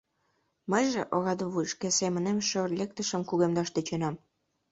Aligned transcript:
—Мыйже, 0.71 1.01
ораде 1.15 1.45
вуй, 1.51 1.65
шке 1.73 1.87
семынем 1.99 2.37
шӧр 2.47 2.69
лектышым 2.79 3.21
кугемдаш 3.29 3.69
тӧченам. 3.71 4.15